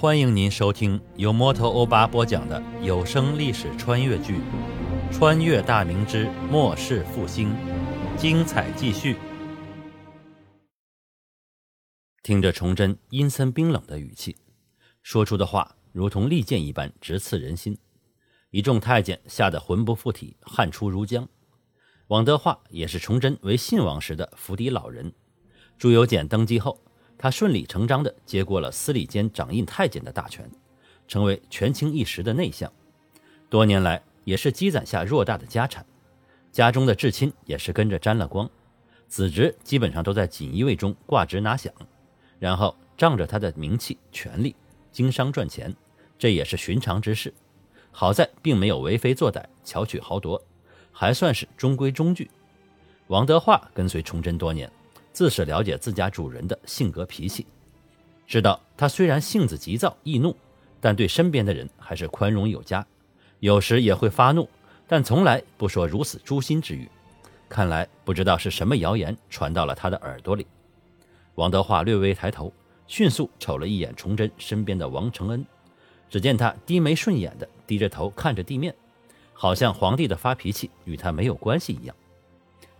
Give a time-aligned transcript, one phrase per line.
[0.00, 4.38] 欢迎您收听由摩托欧巴播讲的有声历史穿越剧
[5.12, 7.50] 《穿越大明之末世复兴》，
[8.16, 9.18] 精彩继续。
[12.22, 14.38] 听着崇祯阴森冰冷的语气，
[15.02, 17.76] 说出的话如同利剑一般直刺人心，
[18.48, 21.28] 一众太监吓得魂不附体，汗出如浆。
[22.06, 25.12] 王德化也是崇祯为信王时的府邸老人，
[25.76, 26.82] 朱由检登基后。
[27.22, 30.50] 他顺理成章地接过了司礼监掌印太监的大权，
[31.06, 32.72] 成为权倾一时的内相。
[33.50, 35.84] 多年来也是积攒下偌大的家产，
[36.50, 38.48] 家中的至亲也是跟着沾了光，
[39.06, 41.70] 子侄基本上都在锦衣卫中挂职拿饷，
[42.38, 44.56] 然后仗着他的名气、权力
[44.90, 45.76] 经商赚钱，
[46.18, 47.34] 这也是寻常之事。
[47.92, 50.42] 好在并没有为非作歹、巧取豪夺，
[50.90, 52.30] 还算是中规中矩。
[53.08, 54.72] 王德化跟随崇祯多年。
[55.12, 57.46] 自是了解自家主人的性格脾气，
[58.26, 60.36] 知道他虽然性子急躁易怒，
[60.80, 62.86] 但对身边的人还是宽容有加，
[63.40, 64.48] 有时也会发怒，
[64.86, 66.88] 但从来不说如此诛心之语。
[67.48, 70.46] 看来不知道是什么谣言传到了他的耳朵里。
[71.34, 72.52] 王德化略微抬头，
[72.86, 75.44] 迅速瞅了一眼崇祯身边的王承恩，
[76.08, 78.72] 只见他低眉顺眼的低着头看着地面，
[79.32, 81.96] 好像皇帝的发脾气与他没有关系一样。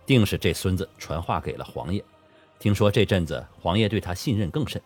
[0.05, 2.03] 定是这孙子传话给了皇爷。
[2.61, 4.79] 听说这阵子皇爷对他信任更甚，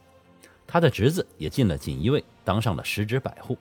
[0.66, 3.58] 他的侄子也进了锦衣卫，当上了十职百户，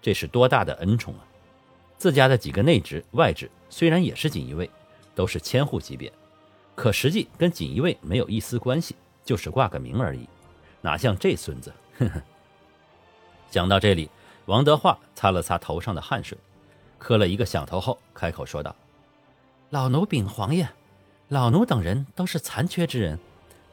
[0.00, 1.26] 这是多大的恩宠啊！
[1.96, 4.70] 自家的几个内职、外职虽然也是锦衣卫，
[5.12, 6.12] 都是千户级别，
[6.76, 10.28] 可实际跟锦衣卫没有一丝关系，就是挂个名而已，
[10.80, 11.74] 哪像这孙子？
[11.98, 12.22] 呵呵。
[13.50, 14.08] 讲到这里，
[14.46, 16.38] 王德化擦了擦头上的汗水，
[16.96, 18.76] 磕了一个响头后，开口说道
[19.70, 20.68] ：“老奴禀皇爷，
[21.26, 23.18] 老奴等人都是残缺之人。”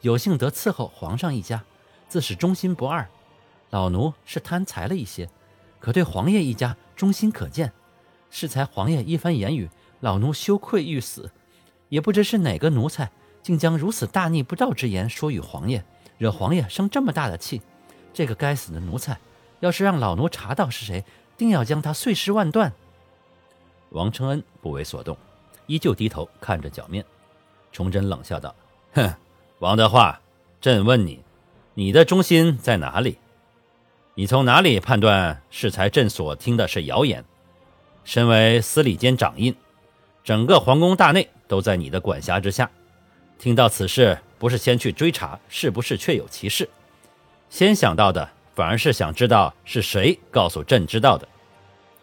[0.06, 1.64] 有幸得伺候皇上一家，
[2.08, 3.08] 自是忠心不二。
[3.70, 5.28] 老奴是贪财了一些，
[5.80, 7.72] 可对皇爷一家忠心可见。
[8.30, 9.68] 适才皇爷一番言语，
[9.98, 11.32] 老奴羞愧欲死。
[11.88, 13.10] 也不知是哪个奴才，
[13.42, 15.82] 竟将如此大逆不道之言说与皇爷，
[16.18, 17.60] 惹皇爷生这么大的气。
[18.14, 19.18] 这个该死的奴才，
[19.58, 21.04] 要是让老奴查到是谁，
[21.36, 22.72] 定要将他碎尸万段。
[23.90, 25.18] 王承恩不为所动，
[25.66, 27.04] 依旧低头看着脚面。
[27.72, 28.54] 崇祯冷笑道
[28.94, 29.12] ：“哼。”
[29.60, 30.20] 王德化，
[30.60, 31.20] 朕问你，
[31.72, 33.16] 你的忠心在哪里？
[34.12, 37.24] 你从哪里判断适才朕所听的是谣言？
[38.04, 39.56] 身为司礼监掌印，
[40.22, 42.70] 整个皇宫大内都在你的管辖之下。
[43.38, 46.68] 听到此事，不是先去追查是不是确有其事，
[47.48, 51.26] 先想到的反而是想知道是谁告诉朕知道的。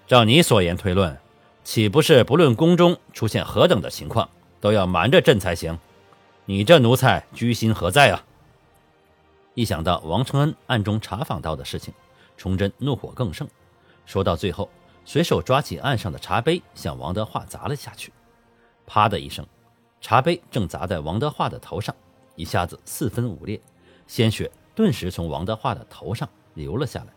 [0.07, 1.15] 照你所言推论，
[1.63, 4.27] 岂不是不论宫中出现何等的情况，
[4.59, 5.77] 都要瞒着朕才行？
[6.45, 8.21] 你这奴才居心何在啊！
[9.53, 11.93] 一想到王承恩暗中查访到的事情，
[12.35, 13.47] 崇祯怒火更盛，
[14.05, 14.69] 说到最后，
[15.05, 18.11] 随手抓起案上的茶杯向王德化砸了下去。
[18.85, 19.47] 啪的一声，
[20.01, 21.95] 茶杯正砸在王德化的头上，
[22.35, 23.61] 一下子四分五裂，
[24.05, 27.13] 鲜血顿时从王德化的头上流了下来。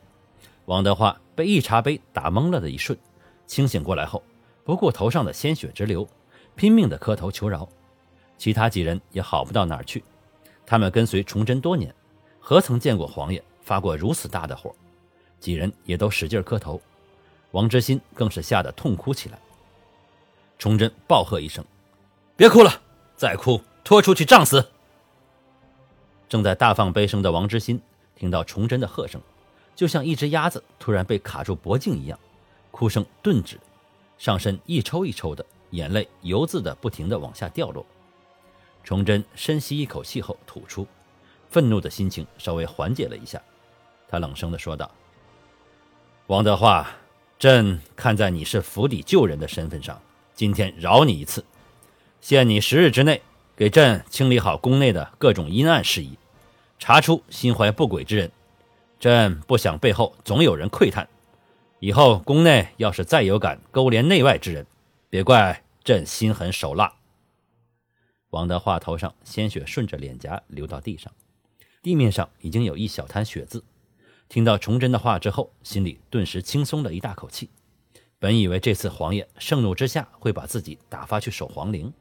[0.67, 2.97] 王德化被一茶杯打懵了的一瞬，
[3.45, 4.23] 清醒过来后，
[4.63, 6.07] 不顾头上的鲜血直流，
[6.55, 7.69] 拼命的磕头求饶。
[8.39, 10.05] 其他几人也好不到哪儿去，
[10.67, 11.95] 他们跟随崇祯多年，
[12.39, 14.75] 何曾见过皇爷发过如此大的火？
[15.41, 16.81] 几人也都使劲磕头，
[17.51, 19.39] 王之心更是吓得痛哭起来。
[20.59, 21.65] 崇祯暴喝一声
[22.37, 22.81] ：“别哭了，
[23.17, 24.67] 再哭拖出去杖死！”
[26.29, 27.81] 正在大放悲声的王之心
[28.15, 29.21] 听到崇祯的喝声，
[29.75, 32.19] 就像一只鸭子突然被卡住脖颈一样，
[32.71, 33.61] 哭声顿止，
[34.19, 37.85] 上身一抽一抽的，眼泪油渍的不停的往下掉落。
[38.87, 40.87] 崇祯深吸一口气后吐出，
[41.51, 43.43] 愤怒的心情稍微缓解了一下，
[44.07, 44.89] 他冷声的说道
[46.29, 46.89] ：“王德化，
[47.37, 50.01] 朕看在你是府邸旧人的身份上，
[50.37, 51.45] 今天饶你一次，
[52.21, 53.21] 限你十日之内
[53.57, 56.17] 给朕清理好宫内的各种阴暗事宜，
[56.79, 58.31] 查出心怀不轨之人。
[59.01, 61.09] 朕不想背后总有人窥探，
[61.81, 64.65] 以后宫内要是再有敢勾连内外之人，
[65.11, 66.93] 别怪朕心狠手辣。”
[68.31, 71.13] 王德化头上鲜血顺着脸颊流到地上，
[71.83, 73.63] 地面上已经有一小滩血渍。
[74.29, 77.49] 听到崇祯的话之后，心里顿时轻松了一大口气。
[78.19, 81.93] 本以为这次皇爷盛怒之下会把自己打发去守皇陵，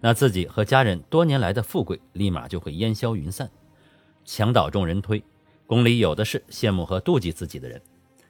[0.00, 3.50] 那自己和家人多年来的富贵立马就会烟消云散。
[4.24, 5.22] 墙倒众人推，
[5.66, 7.82] 宫里有的是羡慕和妒忌自己的人，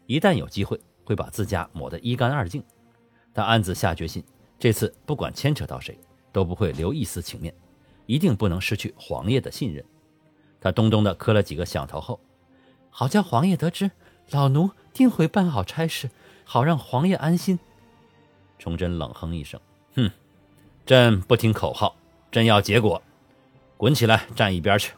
[0.07, 2.65] 一旦有机会会把自家抹得一干二净。
[3.33, 4.25] 他暗自下决心，
[4.59, 5.97] 这次不管牵扯到谁。
[6.37, 7.55] 都不会留一丝情面，
[8.05, 9.83] 一定不能失去皇爷的信任。
[10.61, 12.21] 他咚咚地磕了几个响头后，
[12.91, 13.91] 好叫皇爷得知
[14.29, 16.11] 老奴定会办好差事，
[16.45, 17.59] 好让皇爷安心。
[18.59, 19.59] 崇祯冷哼一声
[19.97, 20.11] ：“哼，
[20.85, 21.97] 朕不听口号，
[22.31, 23.03] 朕要结果。
[23.79, 24.93] 滚起来，站一边去。”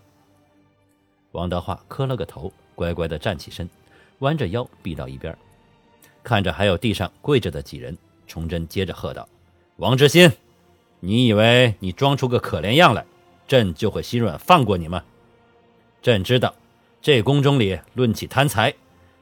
[1.31, 3.71] 王德化磕了个头，乖乖的站起身，
[4.19, 5.39] 弯着腰避到一边，
[6.25, 7.97] 看着还有地上跪着的几人，
[8.27, 9.29] 崇祯接着喝道
[9.79, 10.29] ：“王之心，
[11.01, 13.05] 你以为你装出个可怜样来，
[13.47, 15.05] 朕就会心软放过你吗？
[16.03, 16.55] 朕知道，
[17.01, 18.75] 这宫中里论起贪财，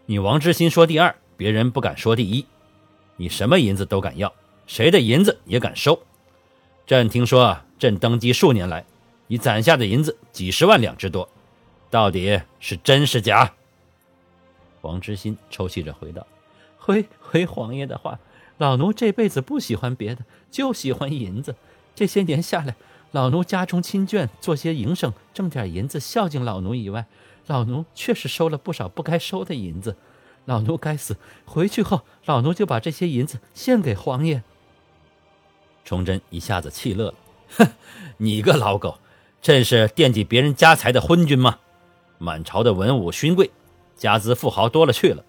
[0.07, 2.47] 你王之心说第二，别人不敢说第一。
[3.17, 4.33] 你什么银子都敢要，
[4.67, 6.01] 谁的银子也敢收。
[6.87, 8.85] 朕听说，朕登基数年来，
[9.27, 11.29] 你攒下的银子几十万两之多。”
[11.89, 13.55] 到底是真是假？
[14.83, 16.27] 王之心抽泣着回道
[16.77, 18.19] ：“回回皇爷的话，
[18.59, 21.57] 老奴这辈子不喜欢别的，就喜欢银子。
[21.95, 22.75] 这些年下来，
[23.13, 27.07] 老奴家中亲眷做些营生，挣点银子孝敬老奴以外，
[27.47, 29.97] 老奴确实收了不少不该收的银子。
[30.47, 34.43] 老奴该死，回去后老奴就把这些银子献给皇爷。”
[35.85, 37.15] 崇祯一下子气乐了
[37.59, 37.69] ：“哼，
[38.19, 38.99] 你个老狗，
[39.43, 41.59] 朕是惦记别人家财的昏君吗？”
[42.19, 43.51] 满朝的文武勋贵，
[43.97, 45.25] 家资富豪多了去了，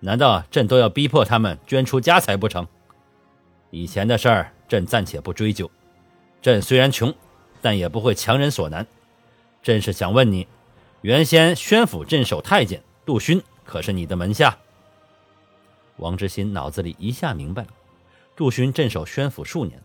[0.00, 2.66] 难道朕都要逼迫他们捐出家财不成？
[3.70, 5.70] 以前的事儿，朕暂且不追究。
[6.40, 7.12] 朕虽然穷，
[7.60, 8.86] 但也不会强人所难。
[9.62, 10.46] 朕是想问你，
[11.00, 14.56] 原先宣府镇守太监杜勋，可是你的门下？
[15.96, 17.68] 王之心脑子里一下明白了，
[18.36, 19.82] 杜勋镇守宣府数年，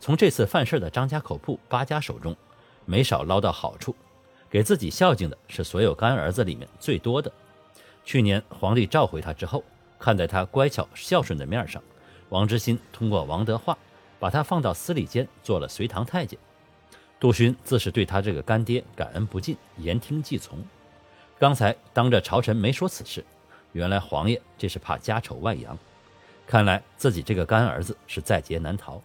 [0.00, 2.34] 从这次犯事的张家口铺八家手中，
[2.86, 3.94] 没少捞到好处。
[4.48, 7.30] 给自己孝敬的是所有干儿子里面最多的。
[8.04, 9.62] 去年皇帝召回他之后，
[9.98, 11.82] 看在他乖巧孝顺的面上，
[12.28, 13.76] 王之心通过王德化
[14.18, 16.38] 把他放到司礼监做了随堂太监。
[17.18, 20.58] 杜勋自是对他这个干爹感恩不尽，言听计从。
[21.38, 23.24] 刚才当着朝臣没说此事，
[23.72, 25.78] 原来皇爷这是怕家丑外扬。
[26.46, 29.00] 看来自己这个干儿子是在劫难逃，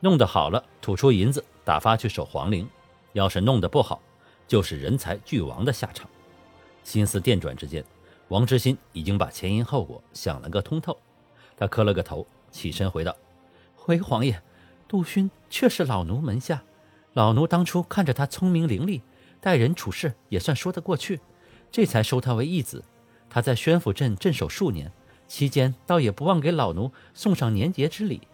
[0.00, 2.68] 弄得好了吐出银子打发去守皇陵，
[3.12, 4.00] 要是弄得不好。
[4.48, 6.10] 就是人才俱亡的下场。
[6.82, 7.84] 心思电转之间，
[8.30, 10.96] 王之心已经把前因后果想了个通透。
[11.56, 13.16] 他磕了个头，起身回道
[13.74, 14.40] ：“回皇爷，
[14.86, 16.62] 杜勋却是老奴门下。
[17.12, 19.02] 老奴当初看着他聪明伶俐，
[19.40, 21.20] 待人处事也算说得过去，
[21.72, 22.84] 这才收他为义子。
[23.28, 24.92] 他在宣府镇镇守数年，
[25.26, 28.28] 期间倒也不忘给老奴送上年节之礼。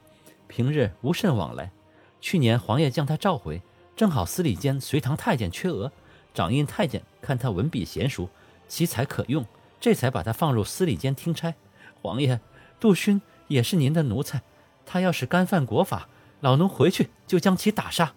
[0.46, 1.72] 平日无甚往来。
[2.20, 3.62] 去年皇爷将他召回，
[3.96, 5.90] 正好司礼监随堂太监缺额。”
[6.34, 8.28] 掌印太监看他文笔娴熟，
[8.68, 9.42] 奇才可用，
[9.80, 11.54] 这才把他放入司礼监听差。
[12.02, 12.40] 皇爷，
[12.80, 14.42] 杜勋也是您的奴才，
[14.84, 16.08] 他要是干犯国法，
[16.40, 18.12] 老奴回去就将其打杀。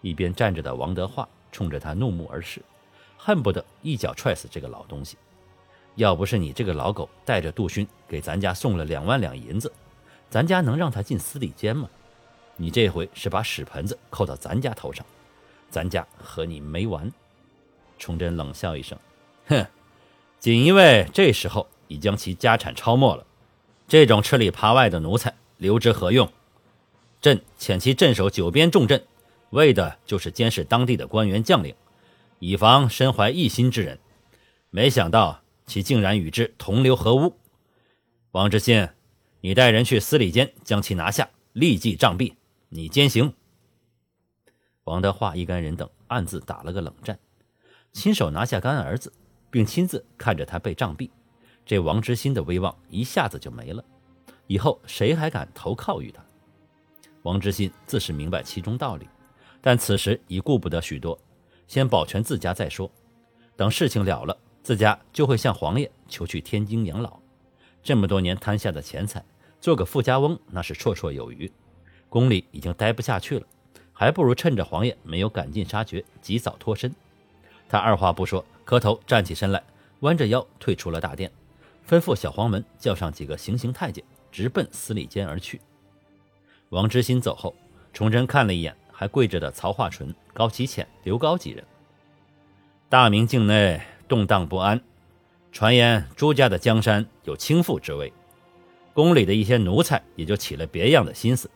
[0.00, 2.62] 一边站着的王德化冲着他怒目而视，
[3.16, 5.16] 恨不得一脚踹死这个老东西。
[5.96, 9.70] 要不是你这个老狗带着杜勋给咱家送了两万两银子，
[10.30, 11.88] 咱家能让他进司礼监吗？
[12.56, 15.04] 你这回是把屎盆子扣到咱家头上。
[15.70, 17.10] 咱家和你没完！
[17.98, 18.98] 崇祯冷笑一声
[19.46, 19.66] ：“哼，
[20.40, 23.26] 锦衣卫这时候已将其家产抄没了，
[23.86, 26.32] 这种吃里扒外的奴才留之何用？
[27.20, 29.04] 朕遣其镇守九边重镇，
[29.50, 31.74] 为的就是监视当地的官员将领，
[32.38, 33.98] 以防身怀异心之人。
[34.70, 37.36] 没想到其竟然与之同流合污。
[38.30, 38.88] 王知信，
[39.42, 42.32] 你带人去司礼监将其拿下，立即杖毙，
[42.70, 43.34] 你监刑。”
[44.84, 47.18] 王德化一干人等暗自打了个冷战，
[47.92, 49.12] 亲手拿下干儿子，
[49.50, 51.10] 并亲自看着他被杖毙，
[51.66, 53.84] 这王之心的威望一下子就没了。
[54.46, 56.24] 以后谁还敢投靠于他？
[57.22, 59.08] 王之心自是明白其中道理，
[59.60, 61.18] 但此时已顾不得许多，
[61.66, 62.90] 先保全自家再说。
[63.56, 67.18] 等事情了了，自家就会向皇爷求去天津养老。
[67.82, 69.24] 这么多年贪下的钱财，
[69.60, 71.50] 做个富家翁那是绰绰有余。
[72.08, 73.46] 宫里已经待不下去了。
[73.92, 76.90] 还不如趁着皇爷没有赶尽杀绝，及早脱身。
[77.68, 79.60] 他二话不说，磕头站起身来，
[79.98, 81.28] 弯着腰退出了大殿，
[81.88, 85.60] 吩咐小黄门叫上几个行刑太监，直奔司礼监而去。
[86.68, 87.52] 王之心走后，
[87.92, 91.64] 崇祯看了一眼还跪着的曹化淳、高启潜、刘高几人。
[92.88, 94.80] 大明境内动荡不安，
[95.50, 98.12] 传言朱家的江山有倾覆之危，
[98.94, 101.50] 宫里的一些奴才也就起了别样的心思。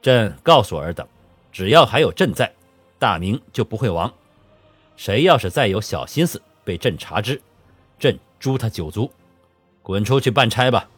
[0.00, 1.06] 朕告诉尔等。
[1.52, 2.50] 只要还有朕在，
[2.98, 4.10] 大明就不会亡。
[4.96, 7.40] 谁要是再有小心思，被朕查知，
[7.98, 9.10] 朕诛他九族。
[9.82, 10.88] 滚出去办差吧！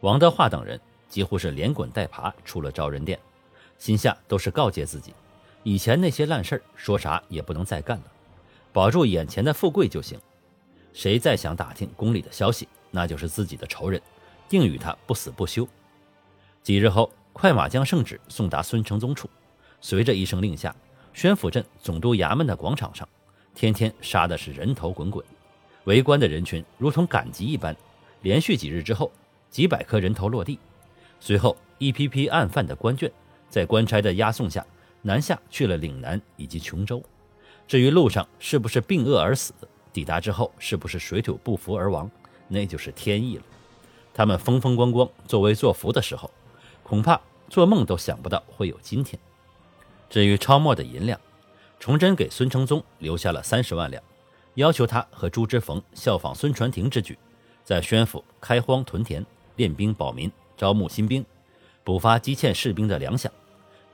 [0.00, 3.18] 王德化等人几乎是连滚带爬出了昭仁殿，
[3.78, 5.14] 心下都是告诫自己：
[5.62, 8.04] 以前那些烂事说啥也不能再干了，
[8.72, 10.20] 保住眼前的富贵就行。
[10.92, 14.02] 谁再想打听宫里的消息，那就是自己的仇人，
[14.50, 15.66] 定与他不死不休。
[16.62, 19.30] 几日后，快马将圣旨送达孙承宗处，
[19.80, 20.76] 随着一声令下，
[21.14, 23.08] 宣府镇总督衙门的广场上，
[23.54, 25.24] 天天杀的是人头滚滚，
[25.84, 27.76] 围观的人群如同赶集一般。
[28.22, 29.10] 连续几日之后，
[29.50, 30.58] 几百颗人头落地，
[31.18, 33.10] 随后一批批案犯的官眷，
[33.50, 34.64] 在官差的押送下
[35.02, 37.02] 南下去了岭南以及琼州。
[37.66, 39.52] 至于路上是不是病饿而死，
[39.92, 42.08] 抵达之后是不是水土不服而亡，
[42.48, 43.42] 那就是天意了。
[44.14, 46.30] 他们风风光光作威作福的时候，
[46.82, 49.18] 恐怕做梦都想不到会有今天。
[50.12, 51.18] 至于超墨的银两，
[51.80, 54.02] 崇祯给孙承宗留下了三十万两，
[54.56, 57.16] 要求他和朱之冯效仿孙传庭之举。
[57.64, 59.24] 在宣府开荒屯田、
[59.56, 61.24] 练兵保民、招募新兵、
[61.82, 63.30] 补发积欠士兵的粮饷，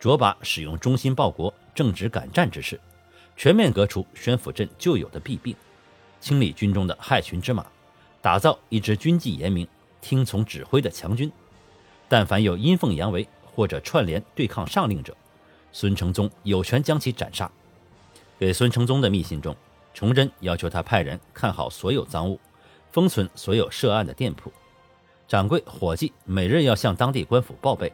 [0.01, 2.81] 着把使用忠心报国、正直敢战之士，
[3.37, 5.55] 全面革除宣府镇旧有的弊病，
[6.19, 7.65] 清理军中的害群之马，
[8.21, 9.65] 打造一支军纪严明、
[10.01, 11.31] 听从指挥的强军。
[12.09, 15.17] 但凡有阴奉阳违或者串联对抗上令者，
[15.73, 17.51] 孙承宗有权将其斩杀。
[18.39, 19.57] 给孙承宗的密信中，
[19.93, 22.39] 崇祯要求他派人看好所有赃物。
[22.91, 24.51] 封存所有涉案的店铺，
[25.29, 27.93] 掌柜伙计每日要向当地官府报备，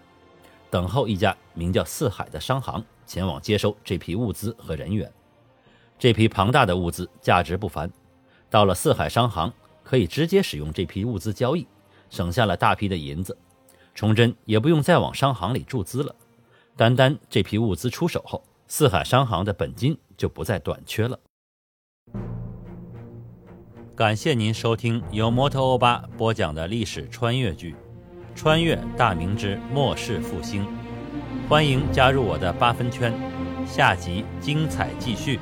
[0.70, 5.12] 等候一家名叫四海的商行前往接收这批物资和人员。
[5.98, 7.90] 这批庞大的物资价值不凡，
[8.48, 9.52] 到了四海商行
[9.82, 11.66] 可以直接使用这批物资交易，
[12.08, 13.36] 省下了大批的银子。
[13.96, 16.14] 崇祯也不用再往商行里注资了，
[16.76, 21.18] 单单这批物资出手后，四海商行的本金就不再短缺了。
[23.94, 27.72] 感谢您收听由摩托欧巴播讲的历史穿越剧
[28.34, 30.64] 《穿越大明之末世复兴》，
[31.48, 33.14] 欢迎加入我的八分圈，
[33.64, 35.38] 下集精彩继续。